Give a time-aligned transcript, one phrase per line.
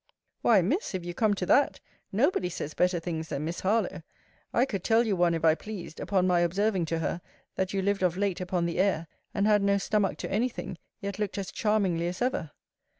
[0.41, 1.79] Why, Miss, if you come to that,
[2.11, 4.01] nobody says better things than Miss Harlowe.
[4.51, 7.21] I could tell you one, if I pleased, upon my observing to her,
[7.53, 10.79] that you lived of late upon the air, and had no stomach to any thing;
[11.01, 12.49] yet looked as charmingly as ever.